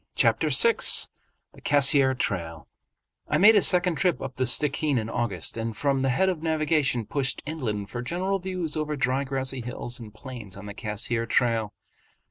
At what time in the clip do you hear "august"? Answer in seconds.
5.11-5.57